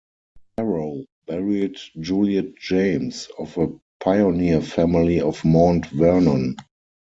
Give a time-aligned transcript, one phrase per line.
[0.57, 3.67] Harrow married Juliette James, of a
[4.03, 6.55] pioneer family of Mount Vernon.